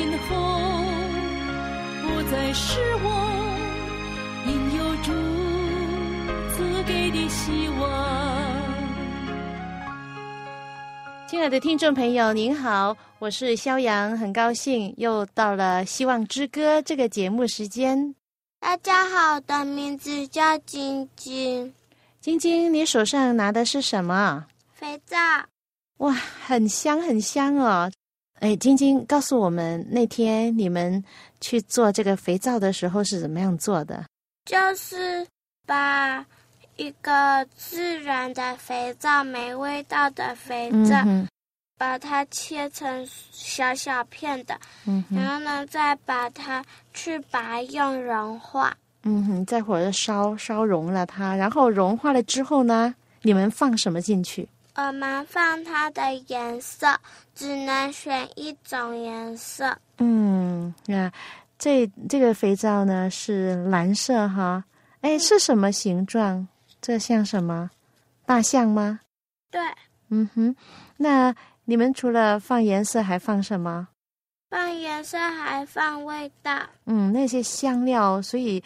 [0.00, 0.34] 今后
[2.00, 3.06] 不再是我
[4.46, 5.12] 应有主
[6.54, 7.84] 赐给的希望。
[11.28, 18.14] 亲爱的听众朋友，您好，我是肖阳，很高兴又到了《希望之歌》这个节目时间。
[18.58, 21.70] 大家好，我的名字叫晶晶。
[22.22, 24.46] 晶晶，你手上拿的是什么？
[24.72, 25.18] 肥皂，
[25.98, 26.10] 哇，
[26.46, 27.92] 很香很香哦！
[28.40, 31.02] 哎，晶晶，告诉我们那天你们
[31.42, 34.04] 去做这个肥皂的时候是怎么样做的？
[34.46, 35.26] 就是
[35.66, 36.24] 把
[36.76, 40.96] 一个自然的肥皂，没味道的肥皂，
[41.76, 44.58] 把它切成小小片的，
[45.10, 48.74] 然后呢，再把它去把用融化。
[49.02, 54.48] 嗯哼，在火上烧烧融了它，然后融化了之后呢，你们放什么进去？
[54.76, 56.86] 我们放它的颜色，
[57.34, 59.76] 只能选一种颜色。
[59.98, 61.10] 嗯，那
[61.58, 64.64] 这这个肥皂呢是蓝色哈。
[65.00, 66.46] 哎，是什么形状？
[66.80, 67.70] 这像什么？
[68.24, 69.00] 大象吗？
[69.50, 69.60] 对。
[70.08, 70.54] 嗯哼，
[70.96, 71.34] 那
[71.64, 73.88] 你们除了放颜色，还放什么？
[74.48, 76.58] 放颜色还放味道。
[76.86, 78.62] 嗯，那些香料，所以。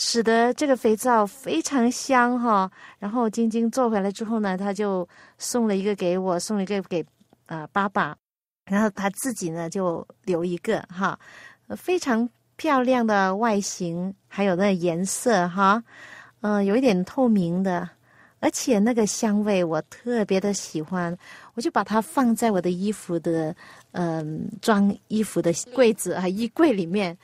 [0.00, 5.06] 使得这个肥皂非常香哈，然后晶晶做回来之后呢，他就
[5.38, 7.04] 送了一个给我，送了一个给
[7.46, 8.16] 啊爸爸，
[8.66, 11.18] 然后他自己呢就留一个哈，
[11.76, 15.82] 非常漂亮的外形，还有那颜色哈，
[16.42, 17.90] 嗯，有一点透明的，
[18.38, 21.18] 而且那个香味我特别的喜欢，
[21.54, 23.52] 我就把它放在我的衣服的
[23.90, 27.18] 嗯装衣服的柜子啊衣柜里面，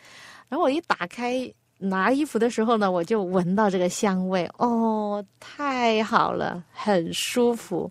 [0.49, 1.55] 然后我一打开。
[1.79, 7.91] 拿衣服的时候呢，我就闻到这个香味，哦，太好了，很舒服。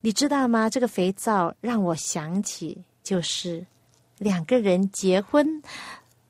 [0.00, 0.68] 你知道吗？
[0.68, 3.64] 这个肥皂让我想起，就是
[4.18, 5.62] 两个人结婚，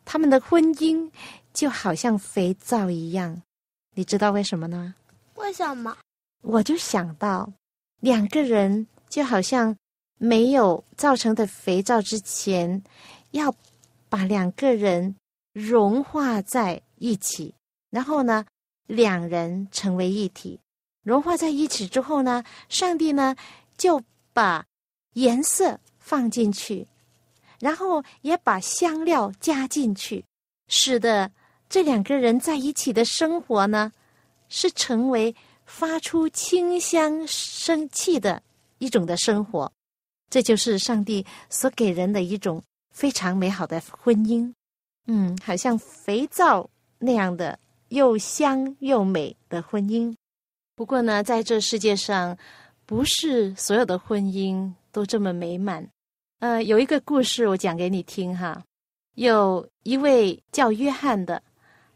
[0.04, 1.10] 他们的婚姻
[1.54, 3.42] 就好像肥皂一样。
[3.94, 4.94] 你知道为什么呢？
[5.36, 5.97] 为什么？
[6.42, 7.50] 我就想到，
[8.00, 9.74] 两个人就好像
[10.19, 12.82] 没有造成的肥皂之前，
[13.30, 13.54] 要
[14.09, 15.16] 把两个人。
[15.52, 17.54] 融化在一起，
[17.90, 18.44] 然后呢，
[18.86, 20.58] 两人成为一体。
[21.02, 23.34] 融化在一起之后呢，上帝呢
[23.76, 24.00] 就
[24.32, 24.64] 把
[25.14, 26.86] 颜色放进去，
[27.58, 30.24] 然后也把香料加进去，
[30.68, 31.30] 使得
[31.68, 33.92] 这两个人在一起的生活呢，
[34.48, 35.34] 是成为
[35.66, 38.42] 发出清香生气的
[38.78, 39.70] 一种的生活。
[40.30, 44.50] 这就是上帝所给人的一种非常美好的婚姻。
[45.06, 46.68] 嗯，好像肥皂
[46.98, 47.58] 那样的
[47.88, 50.14] 又香又美的婚姻。
[50.74, 52.36] 不过呢，在这世界上，
[52.86, 55.86] 不是所有的婚姻都这么美满。
[56.38, 58.62] 呃，有一个故事我讲给你听哈。
[59.14, 61.42] 有一位叫约翰的，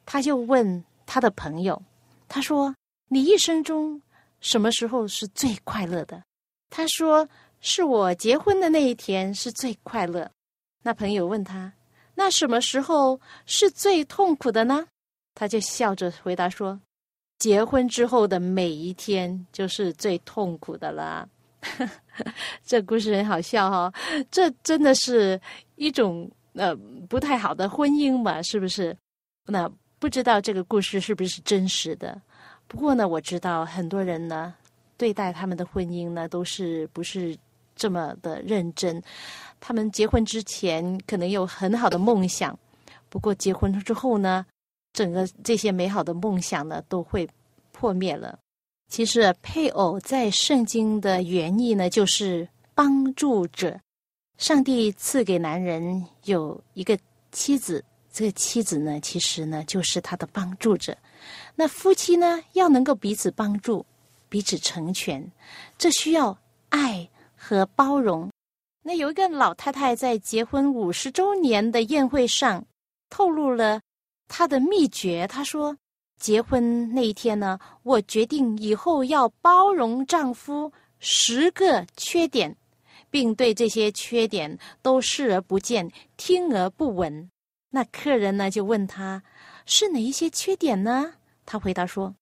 [0.05, 1.81] 他就问他的朋友，
[2.28, 2.75] 他说
[3.09, 4.00] ：“你一生中
[4.41, 6.22] 什么时候是最快乐的？”
[6.69, 7.27] 他说
[7.61, 10.31] ：“是我结婚的那一天是最快乐。”
[10.83, 11.72] 那朋友问他。
[12.19, 14.87] 那什么时候是最痛苦的呢？
[15.34, 16.81] 他就笑着回答说
[17.38, 21.28] ：“结婚之后的每一天就是最痛苦的啦。
[22.65, 23.93] ”这故事很好笑哈，
[24.31, 25.38] 这真的是
[25.75, 26.75] 一种呃
[27.06, 28.41] 不太好的婚姻吧？
[28.43, 28.97] 是不是？
[29.44, 32.19] 那不知道这个故事是不是真实的？
[32.66, 34.54] 不过呢，我知道很多人呢
[34.97, 37.36] 对待他们的婚姻呢都是不是
[37.77, 39.01] 这么的认真。
[39.61, 42.59] 他们结婚之前可能有很好的梦想，
[43.09, 44.45] 不过结婚之后呢，
[44.93, 47.28] 整个这些美好的梦想呢都会
[47.73, 48.39] 破灭了。
[48.89, 53.81] 其实配偶在圣经的原意呢就是帮助者，
[54.39, 56.97] 上帝赐给男人有一个
[57.33, 60.97] 妻子，这个妻子呢其实呢就是他的帮助者。
[61.57, 63.84] 那夫妻呢要能够彼此帮助，
[64.29, 65.33] 彼此成全，
[65.77, 66.39] 这需要
[66.69, 67.09] 爱
[67.47, 68.28] 和包容。
[68.83, 72.65] 那有一个老太太在结婚五十周年的宴会上
[73.09, 73.81] 透露了
[74.27, 75.28] 她的秘诀。
[75.28, 75.77] 她说
[76.21, 82.57] ：“结婚那一天呢，我决定以后要包容丈夫，十个缺点，
[83.10, 87.31] 并对这些缺点都视而不见、听而不闻。
[87.71, 89.22] 那客人呢，就问他
[89.66, 91.15] 是哪一些缺点呢？
[91.45, 92.13] 他回答说：“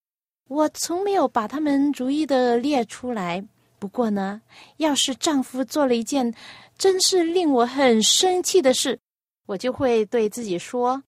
[0.49, 3.43] 我从没有把他们逐一的列出来。
[3.85, 4.41] 不过呢，
[4.79, 6.35] 要是丈夫做了一件
[6.79, 8.99] 真是令我很生气的事，
[9.45, 11.03] 我就会对自己说，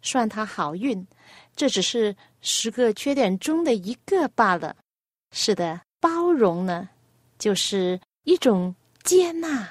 [0.00, 1.04] 算他好运。
[1.56, 4.76] 这只是十个缺点中的一个罢了。
[5.32, 6.88] 是的，包容呢，
[7.36, 8.72] 就是一种
[9.02, 9.68] 接纳。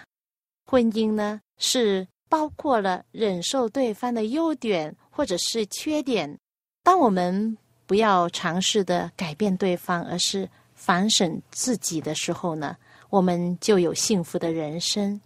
[0.65, 6.37] 婚姻呢，是包括了忍受对方的优点或者是缺点。
[6.83, 12.75] 当我们不要尝试的改变对方，而是反省自己的时候呢，
[13.09, 15.19] 我们就有幸福的人生。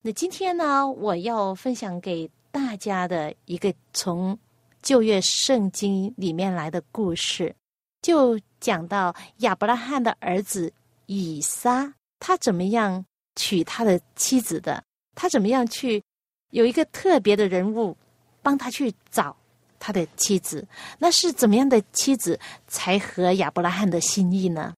[0.00, 4.38] 那今天呢，我要分享给大家的一个从
[4.80, 7.54] 旧约圣经里面来的故事，
[8.00, 10.72] 就讲到亚伯拉罕的儿子
[11.06, 14.82] 以撒，他怎么样娶他的妻子的，
[15.16, 16.02] 他怎么样去
[16.50, 17.96] 有一个特别的人物
[18.40, 19.36] 帮他去找。
[19.84, 20.64] 他的妻子，
[20.96, 22.38] 那是怎么样的妻子
[22.68, 24.72] 才合亚伯拉罕的心意呢？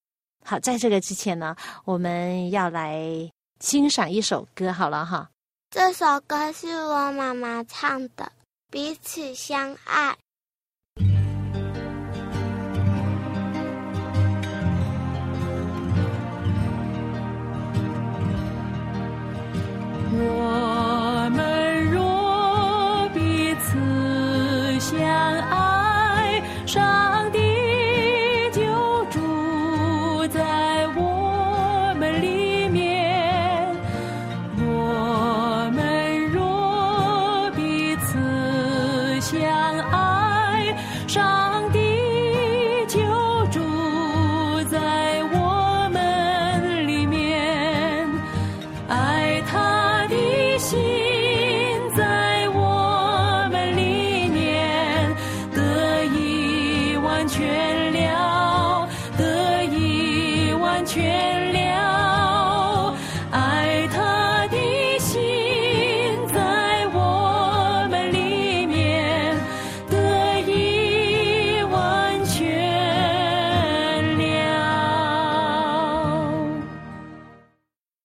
[0.47, 1.57] 好，在这个之前呢，
[1.87, 3.01] 我们要来
[3.61, 5.31] 欣赏一首歌，好了哈。
[5.71, 8.25] 这首歌是我妈妈唱的，
[8.71, 10.11] 《彼此相爱》。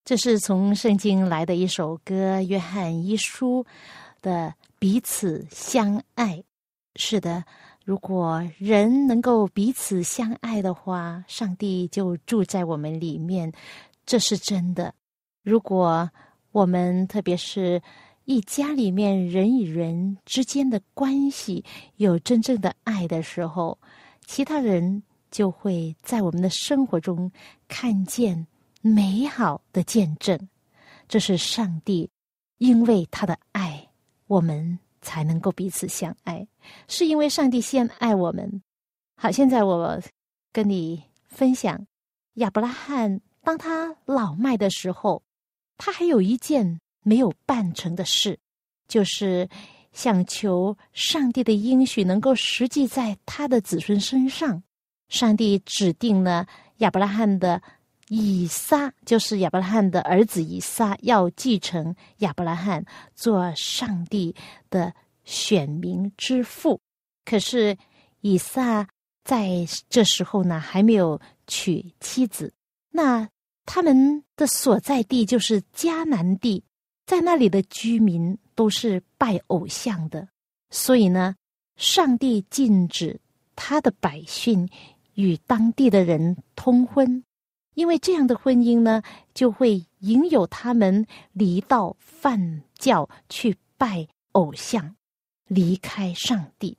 [0.09, 3.63] 这是从圣经来的一首歌，《约翰一书》
[4.23, 6.43] 的彼此相爱。
[6.95, 7.43] 是的，
[7.85, 13.53] 如果人能够彼此相爱的话，上帝就住在我们里面，
[14.03, 14.95] 这是真的。
[15.43, 16.09] 如果
[16.53, 17.79] 我们特别是
[18.25, 21.63] 一家里面人与人之间的关系
[21.97, 23.77] 有真正的爱的时候，
[24.25, 27.31] 其他人就会在我们的生活中
[27.67, 28.47] 看见。
[28.81, 30.39] 美好的见证，
[31.09, 32.09] 这是上帝
[32.59, 33.89] 因为他的爱，
[34.27, 36.47] 我们才能够彼此相爱，
[36.87, 38.61] 是因为上帝先爱我们。
[39.17, 40.01] 好，现在我
[40.53, 41.85] 跟你分享
[42.35, 45.21] 亚伯拉罕，当他老迈的时候，
[45.77, 48.39] 他还有一件没有办成的事，
[48.87, 49.49] 就是
[49.91, 54.63] 想求上帝的应许能够实际在他的子孙身上。
[55.09, 56.47] 上帝指定了
[56.77, 57.61] 亚伯拉罕的。
[58.09, 62.83] 以撒就是亚伯拉罕的儿子，以撒要继承亚伯拉罕
[63.15, 64.35] 做上帝
[64.69, 64.93] 的
[65.23, 66.81] 选民之父。
[67.23, 67.77] 可是
[68.21, 68.87] 以撒
[69.23, 72.51] 在这时候呢，还没有娶妻子。
[72.89, 73.29] 那
[73.65, 76.63] 他们的所在地就是迦南地，
[77.05, 80.27] 在那里的居民都是拜偶像的，
[80.71, 81.35] 所以呢，
[81.75, 83.19] 上帝禁止
[83.55, 84.67] 他的百姓
[85.13, 87.23] 与当地的人通婚。
[87.79, 89.01] 因为这样的婚姻呢，
[89.33, 94.97] 就会引诱他们离道犯教，去拜偶像，
[95.47, 96.77] 离开上帝。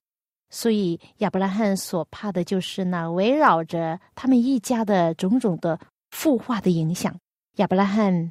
[0.50, 5.80] 所以亚伯拉罕所怕的就是那围绕着他们一家的种种的
[6.10, 7.18] 腐化的影响。
[7.56, 8.30] 亚伯拉罕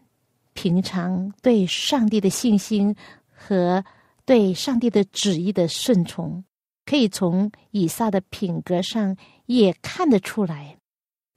[0.54, 2.96] 平常对上帝的信心
[3.34, 3.84] 和
[4.26, 6.44] 对上帝的旨意的顺从，
[6.86, 10.78] 可以从以撒的品格上也看得出来。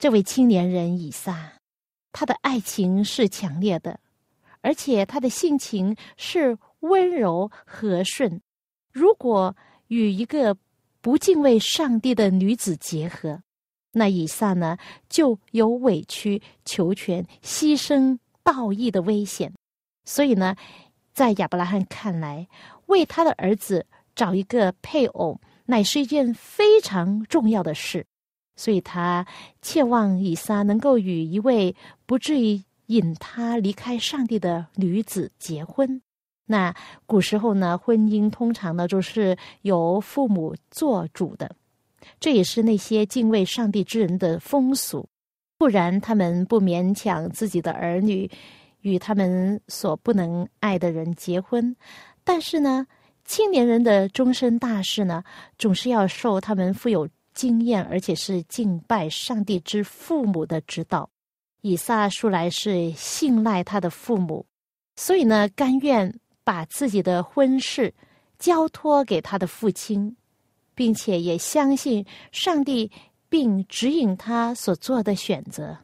[0.03, 1.53] 这位青年人以撒，
[2.11, 4.01] 他的爱情是强烈的，
[4.61, 8.41] 而且他的性情是温柔和顺。
[8.91, 9.55] 如果
[9.87, 10.57] 与一个
[11.01, 13.41] 不敬畏上帝的女子结合，
[13.93, 14.77] 那以撒呢
[15.09, 19.53] 就有委曲求全、牺牲道义的危险。
[20.05, 20.57] 所以呢，
[21.15, 22.49] 在亚伯拉罕看来，
[22.87, 28.05] 为他的儿子找一个配偶，乃是一件非常重要的事。
[28.57, 29.27] 所以他
[29.61, 31.75] 切望以撒能够与一位
[32.07, 36.03] 不至于引他离开上帝的女子结婚。
[36.47, 36.75] 那
[37.07, 41.55] 古时候呢，婚姻通常呢就是由父母做主的，
[42.21, 45.09] 这也是那些敬畏上帝之人的风俗。
[45.57, 48.29] 不然，他们不勉强自己的儿女
[48.81, 51.75] 与他们所不能爱的人结婚。
[52.25, 52.87] 但是呢，
[53.25, 55.23] 青年人的终身大事呢，
[55.57, 61.09] 总是要受他们富有经验而且是敬拜上帝之父母的指导。
[61.61, 64.47] 以撒素来是信赖他的父母，
[64.97, 67.95] 所以呢，甘愿把自己的婚事
[68.39, 70.17] 交托给他的父亲，
[70.75, 72.91] 并且也相信上帝。
[73.33, 75.75] 并指引他所做的选择。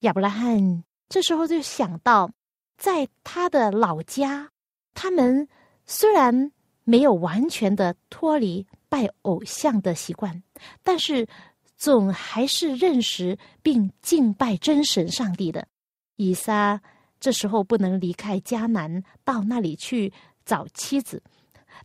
[0.00, 2.30] 亚伯拉罕这时候就想到，
[2.78, 4.48] 在他的老家，
[4.94, 5.46] 他们
[5.84, 6.50] 虽然
[6.84, 10.42] 没有完全的脱离拜偶像的习惯，
[10.82, 11.26] 但是
[11.76, 15.66] 总还是认识并敬拜真神上帝的。
[16.16, 16.80] 以撒
[17.20, 20.12] 这时候不能离开迦南到那里去
[20.44, 21.22] 找妻子，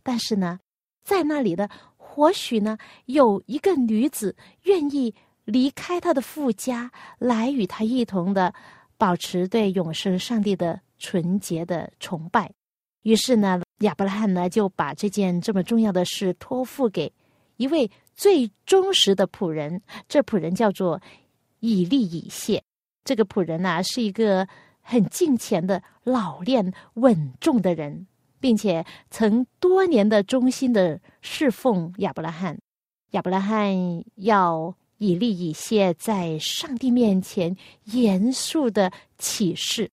[0.02, 0.58] 但是呢，
[1.04, 1.68] 在那里的。
[2.14, 5.14] 或许呢，有一个女子愿意
[5.46, 8.52] 离开他的父家，来与他一同的
[8.98, 12.52] 保持对永生上帝的纯洁的崇拜。
[13.04, 17.12] 于是呢，亚伯拉罕呢就把这件这么重要的事托付给
[17.56, 19.80] 一位最忠实的仆人。
[20.08, 21.00] 这仆人叫做
[21.60, 22.60] 以利以谢。
[23.04, 24.48] 这个仆人呢是一个
[24.80, 28.06] 很敬虔的老练稳重的人。
[28.42, 32.58] 并且曾多年的忠心的侍奉亚伯拉罕，
[33.12, 33.72] 亚伯拉罕
[34.16, 39.88] 要以利以谢在上帝面前严肃的起誓，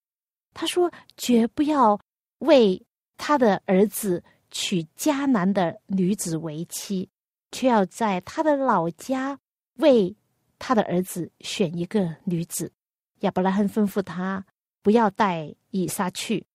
[0.56, 2.00] 他说绝不要
[2.40, 2.82] 为
[3.20, 7.08] 他的儿子娶迦南的女子为妻，
[7.52, 9.38] 却要在他的老家
[9.76, 10.16] 为
[10.58, 12.72] 他的儿子选一个女子。
[13.20, 14.44] 亚伯拉罕吩咐他
[14.82, 16.48] 不要带以撒去，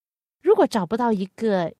[0.42, 1.72] 如果找不到一个。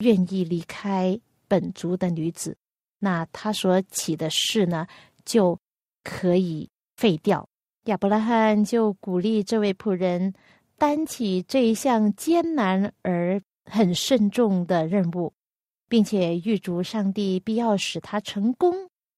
[0.00, 2.56] 愿意离开本族的女子，
[3.00, 4.86] 那他所起的事呢，
[5.26, 5.60] 就
[6.02, 7.46] 可以废掉。
[7.84, 10.32] 亚伯拉罕就鼓励这位仆人
[10.78, 13.38] 担起这一项艰难而
[13.70, 15.32] 很慎重的任务，
[15.88, 18.74] 并且预祝上帝必要使他成功。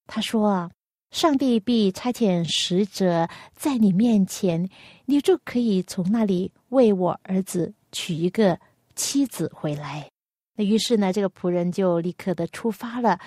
[0.07, 0.71] 他说：“啊，
[1.11, 4.69] 上帝必差遣使者在你面前，
[5.05, 8.59] 你就可以从那里为我儿子娶一个
[8.95, 10.09] 妻子回来。”
[10.55, 13.19] 那于是呢，这个仆人就立刻的出发了，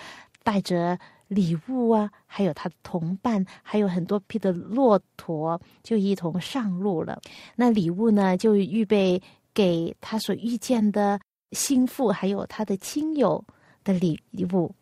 [0.45, 7.21] 带着礼物啊，还有他的同伴，还有很多匹的骆驼，就一同上路了。
[7.57, 9.21] 那礼物呢，就预备
[9.57, 11.19] 给他所遇见的
[11.51, 13.43] 心腹，还有他的亲友
[13.83, 14.21] 的礼
[14.53, 14.73] 物。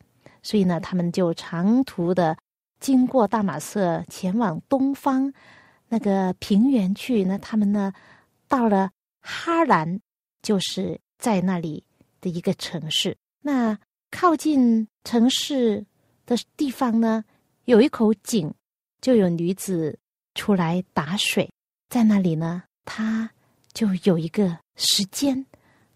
[0.42, 2.36] 所以呢，他们就长途的
[2.80, 5.32] 经过大马色，前往东方
[5.88, 7.24] 那个平原去。
[7.24, 7.92] 那他们呢，
[8.48, 8.90] 到了
[9.20, 10.00] 哈兰，
[10.42, 11.82] 就是在那里。
[12.20, 13.78] 的一个城市，那
[14.10, 15.84] 靠近城市
[16.24, 17.22] 的地方呢，
[17.66, 18.50] 有一口井，
[19.02, 19.98] 就有女子
[20.34, 21.46] 出来打水，
[21.90, 23.30] 在那里呢，她
[23.74, 25.46] 就有一个时间，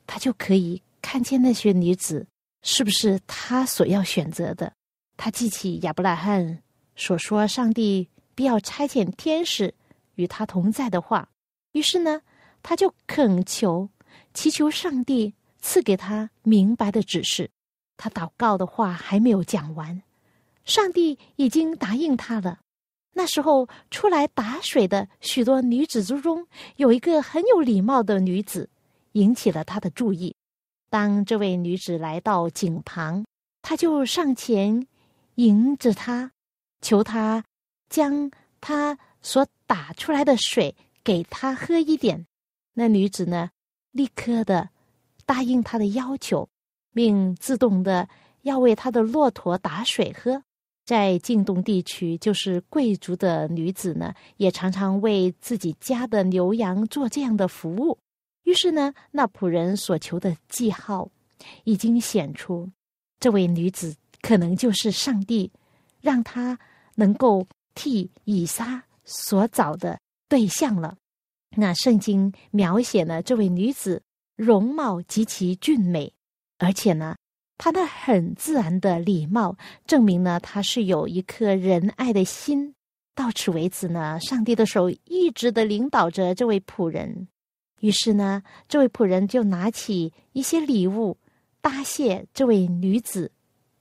[0.07, 2.27] 他就可以看见那些女子
[2.63, 4.73] 是不是他所要选择的。
[5.17, 6.63] 他记起亚伯拉罕
[6.97, 9.75] 所说上帝必要差遣天使
[10.15, 11.29] 与他同在的话，
[11.73, 12.23] 于是呢，
[12.63, 13.89] 他就恳求
[14.33, 15.35] 祈求上帝。
[15.61, 17.51] 赐给他明白的指示，
[17.97, 20.01] 他祷告的话还没有讲完，
[20.65, 22.61] 上帝已经答应他了。
[23.13, 26.47] 那时候出来打水的许多女子之中，
[26.77, 28.69] 有一个很有礼貌的女子，
[29.13, 30.35] 引起了他的注意。
[30.91, 33.25] 当这位女子来到井旁，
[33.63, 34.87] 他就上前
[35.35, 36.33] 迎着她，
[36.81, 37.45] 求她
[37.89, 42.27] 将他所打出来的水给他喝一点。
[42.75, 43.51] 那女子呢，
[43.93, 44.71] 立刻的。
[45.27, 46.49] 答应他的要求，
[46.95, 48.09] 并自动的
[48.45, 50.43] 要为他的骆驼打水喝。
[50.89, 57.99] 在晋东地区，就是贵族的女子呢，也常常为自己家的牛羊做这样的服务。
[58.45, 61.11] 于是呢，那仆人所求的记号
[61.65, 62.67] 已经显出，
[63.21, 65.53] 这位女子可能就是上帝
[66.01, 66.59] 让他
[66.95, 70.97] 能够替以撒所找的对象了。
[71.55, 74.01] 那圣经描写呢，这位女子。
[74.39, 76.13] 容貌极其俊美，
[76.59, 77.17] 而且呢，
[77.59, 82.75] 他的很自然的礼貌，证明呢，他是有一颗仁爱的心。
[83.15, 87.27] 到此为止呢，上帝的手一直的领导着这位仆人。
[87.81, 91.19] 于是呢，这位仆人就拿起一些礼物，
[91.61, 93.33] 答谢这位女子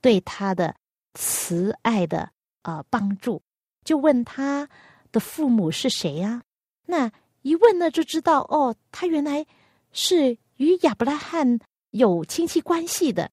[0.01, 0.75] 对他的
[1.13, 2.31] 慈爱的
[2.63, 3.41] 呃帮助，
[3.84, 4.67] 就问他
[5.12, 6.41] 的父母是谁呀？
[6.88, 7.12] 那
[7.43, 9.46] 一问呢，就知道哦，他原来
[9.91, 11.60] 是与亚伯拉罕
[11.91, 13.29] 有亲戚关系的。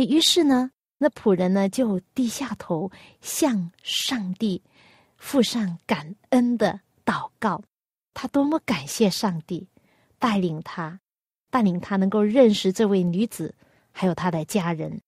[0.00, 4.62] 于是呢，那仆人呢就低下头向上帝
[5.16, 7.62] 附上感恩的祷告。
[8.14, 9.68] 他多么感谢上帝
[10.18, 11.00] 带领他，
[11.50, 13.54] 带领他能够认识这位女子，
[13.90, 15.00] 还有他的家人。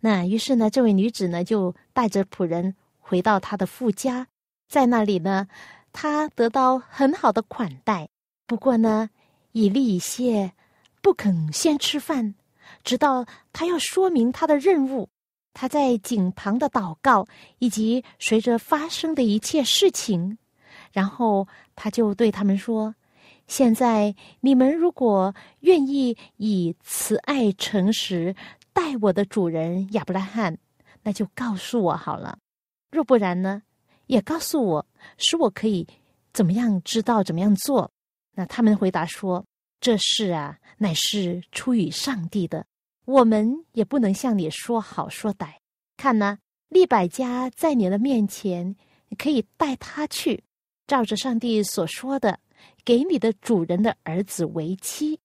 [0.00, 4.26] 那于是呢，这位女子呢就带着仆人回到她的父家，
[4.68, 5.46] 在那里呢，
[5.92, 8.08] 她得到很好的款待。
[8.46, 9.10] 不过呢，
[9.52, 10.52] 以利以谢
[11.00, 12.34] 不肯先吃饭，
[12.84, 15.08] 直到他要说明他的任务。
[15.54, 17.26] 他在井旁的祷告，
[17.58, 20.38] 以及随着发生的一切事情，
[20.92, 21.46] 然后
[21.76, 22.94] 他就对他们说
[23.46, 28.34] ：“现在你们如果愿意以慈爱诚实。”
[28.74, 30.56] 待我的主人亚伯拉罕，
[31.02, 32.38] 那就告诉我好了。
[32.90, 33.62] 若不然呢，
[34.06, 34.86] 也告诉我，
[35.18, 35.86] 使我可以
[36.32, 37.90] 怎么样知道怎么样做。
[38.34, 39.44] 那他们回答说
[39.78, 42.64] ：“这事啊，乃是出于上帝的，
[43.12, 45.56] 我们也不能向你说好说歹。
[45.98, 46.38] 看呢，
[46.70, 48.74] 利百加在你的面前，
[49.18, 50.42] 可以带他去，
[50.86, 52.40] 照着上帝所说的，
[52.86, 55.20] 给你的主人的儿子为妻。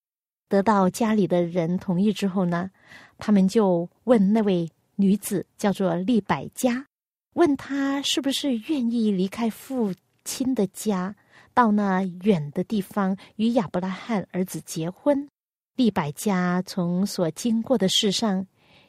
[0.49, 2.69] 得到家里的人同意之后呢？”
[3.17, 6.85] 他们就问那位女子，叫做利百加，
[7.35, 9.93] 问她是不是愿意离开父
[10.25, 11.15] 亲的家，
[11.53, 15.29] 到那远的地方与亚伯拉罕儿子结婚。
[15.77, 18.45] 利百加从所经过的事上，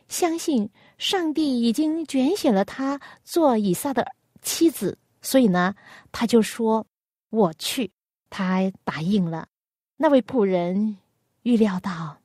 [0.09, 0.69] 相信
[0.99, 4.05] 上帝已经拣选了他做以撒的
[4.43, 5.73] 妻子，所以呢，
[6.11, 6.85] 他就说
[7.31, 7.89] ：“我去。”
[8.31, 9.47] 他答应了。
[9.97, 10.99] 那位仆人
[11.45, 12.19] 预料到。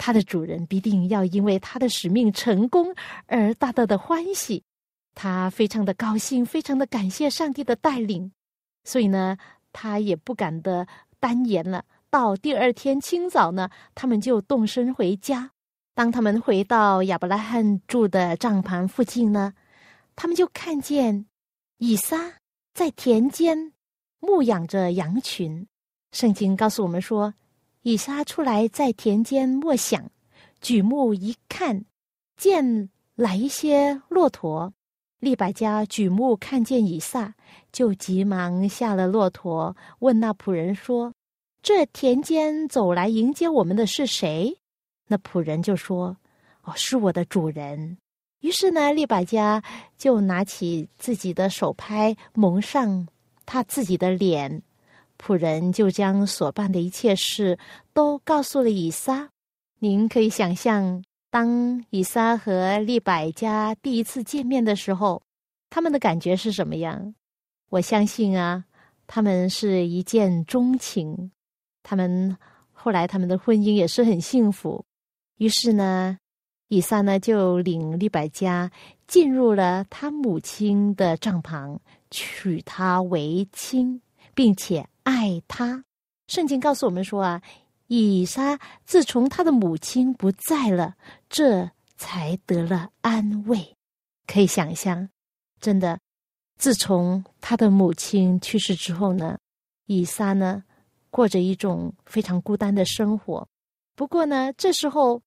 [0.00, 2.94] 他的主人必定要因为他的使命成功
[3.26, 4.62] 而大大的欢喜，
[5.12, 8.30] 他非常的高兴，非常的感谢上帝的带领，
[8.84, 9.36] 所以呢，
[9.72, 10.86] 他也不敢的
[11.18, 11.84] 单言了。
[12.10, 15.50] 到第二天清早呢，他们就动身回家。
[15.94, 19.52] 当他们回到亚伯拉罕住的帐篷附近呢，
[20.16, 21.26] 他们就看见
[21.78, 22.34] 以撒
[22.74, 23.72] 在田间
[24.20, 25.66] 牧养着羊群。
[26.12, 27.34] 圣经告诉我们说。
[27.82, 30.10] 以撒出来在田间默想，
[30.60, 31.84] 举目一看，
[32.36, 34.74] 见来一些骆驼。
[35.20, 37.34] 利百加举目看见以撒，
[37.72, 41.14] 就急忙下了骆驼，问那仆人说
[41.68, 44.56] ：“这田间走来迎接我们的是谁？”
[45.06, 46.16] 那仆人就说
[46.64, 47.98] ：“哦，是我的主人。”
[48.40, 49.62] 于是呢，利百加
[49.98, 53.06] 就拿起自己的手拍，蒙上
[53.44, 54.62] 他自己的脸。
[55.18, 57.58] 仆人就将所办的一切事
[57.92, 59.28] 都告诉了以撒。
[59.78, 65.20] 您可以想象，当以撒和利百加第一次见面的时候，
[65.68, 67.14] 他们的感觉是什么样？
[67.68, 68.64] 我相信啊，
[69.06, 71.30] 他们是一见钟情。
[71.88, 72.36] 他们
[72.70, 74.84] 后来他们的婚姻也是很幸福。
[75.38, 76.18] 于是呢，
[76.68, 78.70] 以撒呢就领利百加
[79.06, 81.78] 进入了他母亲的帐篷，
[82.10, 84.02] 娶她为妻，
[84.34, 84.86] 并且。
[85.04, 85.82] 爱她，
[86.26, 87.40] 圣经告诉我们说啊，
[87.86, 90.94] 以撒自从他的母亲不在了，
[91.30, 93.74] 这才得了安慰。
[94.26, 95.08] 可以想象，
[95.62, 95.98] 真的，
[96.58, 99.38] 自从他的母亲去世之后呢，
[99.86, 100.62] 以撒呢
[101.10, 103.46] 过着一种非常孤单的生活。
[103.94, 105.20] 不过呢，这时候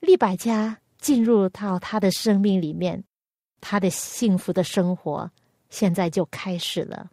[0.00, 3.02] 利百加进入到他的生命里面，
[3.60, 5.30] 他的幸福的生活
[5.70, 7.10] 现在就开始了。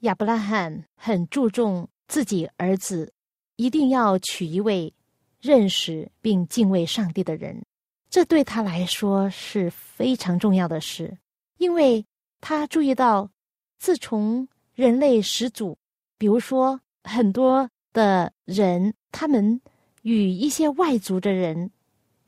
[0.00, 3.12] 亚伯拉罕很注重自己儿子
[3.56, 4.92] 一定要娶一位
[5.40, 7.64] 认识并敬畏上帝的人，
[8.10, 11.16] 这对他来说是非常重要的事，
[11.58, 12.04] 因为
[12.40, 13.30] 他注意到，
[13.78, 15.76] 自从人类始祖，
[16.18, 19.60] 比如说很多的人，他们
[20.02, 21.70] 与一些外族的人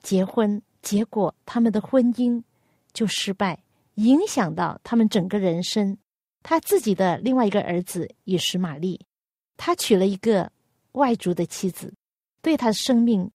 [0.02, 2.42] 结婚，结果他们的婚姻
[2.92, 3.62] 就失败，
[3.94, 5.96] 影响到他们整个人生。
[6.42, 9.00] 他自己的另外一个儿子也是玛丽，
[9.56, 10.52] 他娶了一个
[10.92, 11.94] 外族的妻子，
[12.42, 13.30] 对他的生命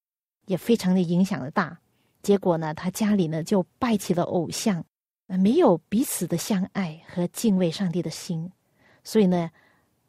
[0.46, 1.80] 也非常的影响的大。
[2.22, 4.84] 结果呢，他家里呢就拜起了偶像，
[5.26, 8.52] 没有彼此的相爱和敬畏上帝的心，
[9.02, 9.50] 所以呢，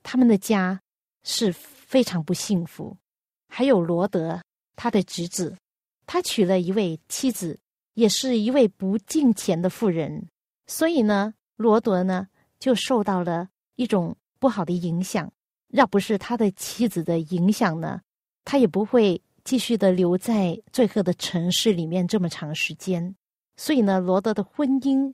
[0.04, 0.80] 他们的家
[1.24, 2.98] 是非常不幸福。
[3.48, 4.42] 还有罗德，
[4.76, 5.58] 他的侄子，
[6.06, 7.60] 他娶了一位妻子，
[7.94, 10.28] 也是一位不敬钱的妇人，
[10.68, 12.28] 所以呢，罗德呢。
[12.62, 15.34] 就受到了一种不好的影响。
[15.70, 18.00] 要不是他的妻子的影响呢，
[18.46, 23.16] 他也不会继续的留在罪恶的城市里面这么长时间。
[23.58, 25.12] 所以呢，罗德的婚姻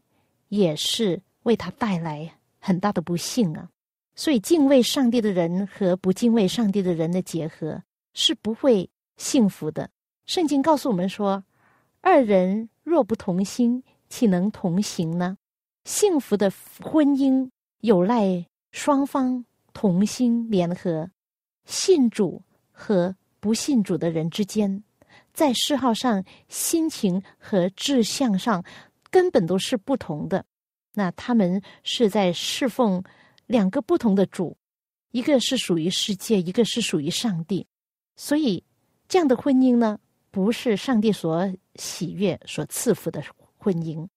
[0.50, 3.70] 也是为他带来很大的不幸啊。
[4.20, 7.84] 所以，敬畏上帝的人和不敬畏上帝的人的结合
[8.16, 9.92] 是不会幸福的。
[10.26, 11.44] 圣经告诉我们说
[12.02, 15.38] ：“二人若不同心，岂能同行呢？”
[15.86, 16.52] 幸福的
[16.82, 17.48] 婚姻
[17.82, 21.12] 有赖双方同心联合。
[21.66, 24.84] 信主和不信主的人之间，
[25.32, 28.64] 在嗜好上、心情和志向上
[29.12, 30.44] 根本都是不同的。
[30.96, 33.04] 那他们是在侍奉。
[33.48, 34.56] 两个不同的主，
[35.12, 37.66] 一个是属于世界，一个是属于上帝，
[38.16, 38.64] 所以
[39.08, 39.98] 这样的婚姻呢，
[40.30, 43.24] 不是上帝所喜悦、所赐福的
[43.58, 44.08] 婚姻。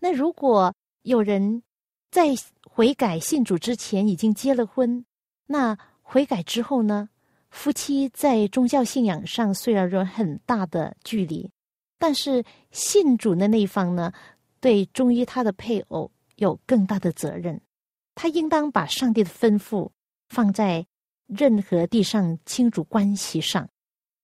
[0.00, 1.62] 那如果有人
[2.10, 5.04] 在悔改信主之前已经结了婚，
[5.46, 7.08] 那悔改之后呢，
[7.50, 11.50] 夫妻在宗教信仰上虽然有很大的距离，
[11.98, 14.12] 但是信主的那一方呢，
[14.60, 17.60] 对忠于他的配偶有更大的责任。
[18.20, 19.88] 他应当把上帝的吩咐
[20.28, 20.84] 放在
[21.28, 23.68] 任何地上亲主关系上，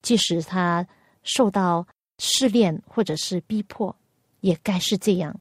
[0.03, 0.85] 即使他
[1.23, 1.87] 受到
[2.19, 3.97] 试炼或者是逼迫，
[4.41, 5.39] 也该是这样。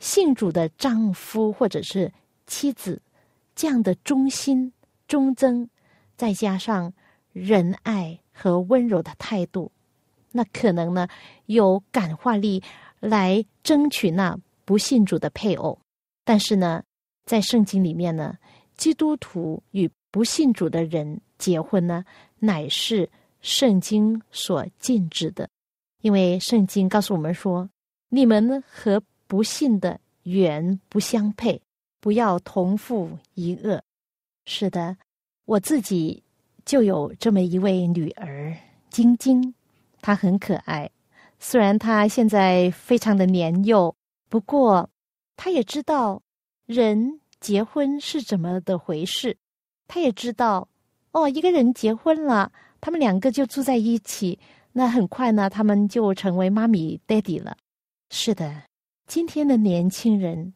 [0.00, 2.12] 信主的丈夫或者是
[2.46, 3.00] 妻子，
[3.54, 4.70] 这样的忠心
[5.08, 5.70] 忠贞，
[6.14, 6.92] 再加上
[7.32, 9.72] 仁爱和温柔的态度，
[10.30, 11.08] 那可能呢
[11.46, 12.62] 有感化力
[13.00, 15.80] 来争取那不信主的配偶，
[16.22, 16.82] 但是呢。
[17.24, 18.36] 在圣经里面呢，
[18.76, 22.04] 基督徒与不信主的人结婚呢，
[22.38, 23.08] 乃是
[23.40, 25.48] 圣经所禁止的。
[26.02, 27.68] 因为圣经告诉我们说，
[28.10, 31.60] 你们和不信的原不相配，
[32.00, 33.80] 不要同父一轭。
[34.44, 34.96] 是的，
[35.46, 36.22] 我自己
[36.66, 38.54] 就有这么一位女儿
[38.90, 39.54] 晶晶，
[40.02, 40.90] 她很可爱。
[41.38, 43.96] 虽然她现在非常的年幼，
[44.28, 44.90] 不过
[45.36, 46.20] 她也知道。
[46.66, 49.36] 人结婚是怎么的回事？
[49.86, 50.66] 他也知道
[51.12, 52.50] 哦，一个人结婚了，
[52.80, 54.38] 他们两个就住在一起，
[54.72, 57.54] 那很快呢，他们就成为妈咪、爹地了。
[58.08, 58.62] 是的，
[59.06, 60.54] 今天的年轻人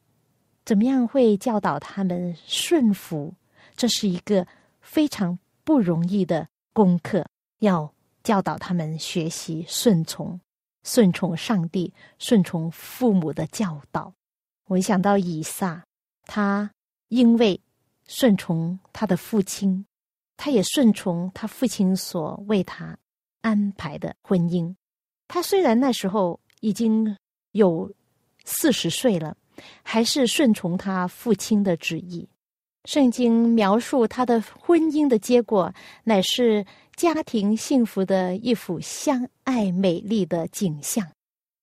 [0.64, 3.34] 怎么样会教导他们顺服？
[3.76, 4.46] 这是一个
[4.80, 7.26] 非常不容易的功课，
[7.58, 7.92] 要
[8.22, 10.40] 教导他们学习顺从，
[10.84, 14.14] 顺从上帝，顺从父母的教导。
[14.68, 15.84] 我想到以撒。
[16.28, 16.70] 他
[17.08, 17.60] 因为
[18.06, 19.84] 顺从他的父亲，
[20.36, 22.96] 他也顺从他父亲所为他
[23.40, 24.72] 安排的婚姻。
[25.26, 27.16] 他虽然那时候已经
[27.52, 27.90] 有
[28.44, 29.36] 四十岁了，
[29.82, 32.28] 还是顺从他父亲的旨意。
[32.84, 35.72] 圣经描述他的婚姻的结果，
[36.04, 36.64] 乃是
[36.94, 41.06] 家庭幸福的一幅相爱美丽的景象。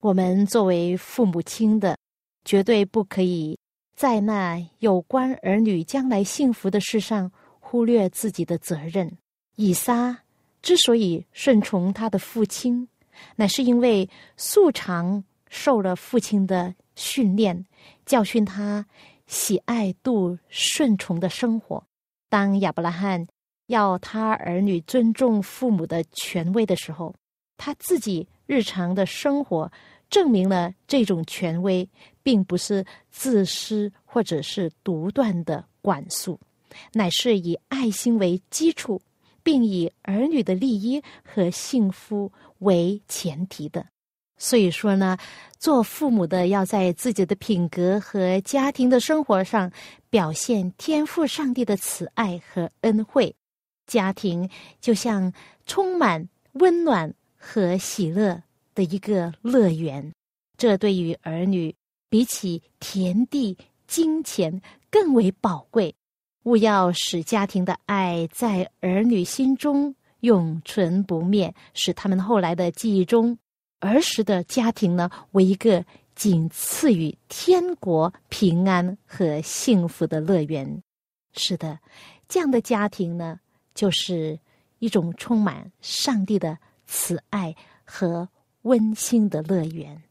[0.02, 1.98] 我们作为父母亲的，
[2.44, 3.58] 绝对不可以。
[3.96, 7.32] 在那有关儿女将来幸福的事上，
[7.62, 9.18] 忽略自己的责任。
[9.56, 10.20] 以撒
[10.62, 12.90] 之所以顺从他的父亲，
[13.38, 17.66] 乃是因为素常受了父亲的训练，
[18.06, 18.86] 教训他
[19.28, 21.82] 喜爱度顺从的生活。
[22.30, 23.26] 当亚伯拉罕
[23.68, 27.16] 要他儿女尊重父母的权威的时候，
[27.56, 29.72] 他自己日常的生活。
[30.08, 31.90] 证明了这种权威
[32.26, 36.40] 并不是自私或者是独断的管束，
[36.92, 39.00] 乃是以爱心为基础，
[39.44, 43.86] 并以儿女的利益和幸福为前提的。
[44.38, 45.16] 所以说呢，
[45.60, 49.72] 做父母的要在自己的品格和家庭的生活上
[50.10, 53.36] 表现天赋上帝的慈爱和恩惠，
[53.86, 54.50] 家庭
[54.82, 55.32] 就像
[55.68, 58.42] 充满温暖和喜乐。
[58.76, 60.12] 的一个乐园，
[60.58, 61.74] 这对于儿女
[62.16, 65.94] 比起田地、金钱更为宝贵。
[66.44, 73.38] 务要使家庭的爱在儿女心中永存不灭，使他们后来的记忆中
[73.82, 75.84] 儿时的家庭呢，为一个
[76.16, 80.82] 仅次于天国平安和幸福的乐园。
[81.34, 81.78] 是的，
[82.30, 83.38] 这样的家庭呢，
[83.74, 84.40] 就是
[84.80, 88.26] 一种充满上帝的慈爱和。
[88.66, 90.02] 温馨的乐园。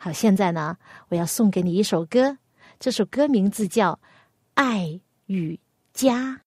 [0.00, 2.38] 好，现在呢，我要送给你一首歌，
[2.78, 3.94] 这首歌名字叫
[4.54, 5.58] 《爱与
[5.92, 6.40] 家》。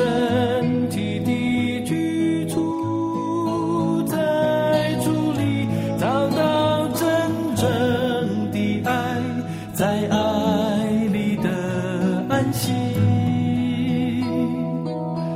[0.00, 7.04] 身体的居住在主里，找到真
[7.54, 9.20] 正的爱，
[9.74, 11.50] 在爱里的
[12.30, 12.72] 安心。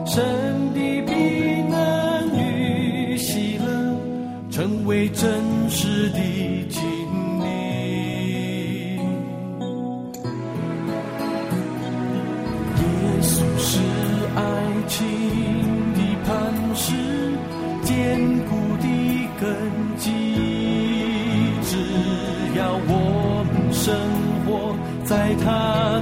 [0.07, 0.25] 神
[0.73, 3.69] 的平安与喜乐，
[4.51, 6.19] 成为真实的
[6.71, 6.83] 情。
[19.41, 20.11] 根基
[21.63, 21.77] 只
[22.59, 23.95] 要我们生
[24.47, 25.94] 活在他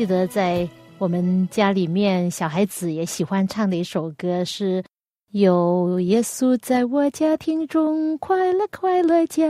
[0.00, 0.66] 记得在。
[0.96, 4.82] 我们家里面小孩子也喜欢唱的一首歌是：
[5.32, 9.46] 有耶稣在我家庭中，快乐快乐家，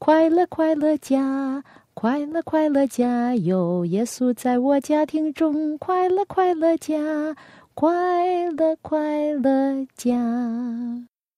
[0.00, 1.62] 快乐快乐家，
[1.94, 3.32] 快乐快乐家。
[3.36, 6.98] 有耶稣在我家庭中，快乐快乐家，
[7.74, 8.98] 快乐快
[9.34, 10.16] 乐家。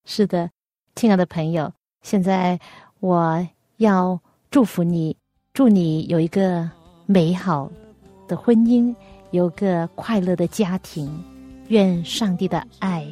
[0.07, 0.51] 是的，
[0.95, 2.59] 亲爱的朋友，现在
[3.01, 4.19] 我要
[4.51, 5.15] 祝福你，
[5.53, 6.71] 祝你有一个
[7.05, 7.71] 美好
[8.33, 8.95] 的婚姻。
[9.31, 11.11] 有个快乐的家庭，
[11.69, 13.07] 愿上帝的爱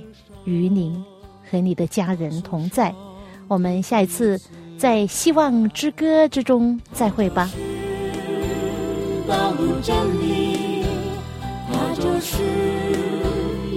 [0.44, 1.02] 与您
[1.50, 2.94] 和你的家人同在。
[3.48, 4.38] 我们下一次
[4.76, 7.50] 在希望之歌之中再会吧。
[9.26, 10.84] 道路真理，
[11.72, 12.42] 它就是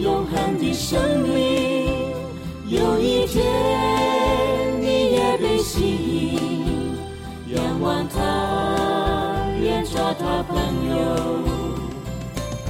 [0.02, 1.88] 永恒的生命。
[2.68, 3.42] 有一天
[4.82, 8.73] 你也被吸引，仰望他，
[10.14, 10.56] 他朋
[10.90, 11.44] 友。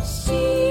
[0.04, 0.63] 心。